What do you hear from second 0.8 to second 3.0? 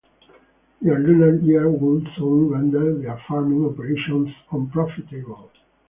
Their lunar year would soon render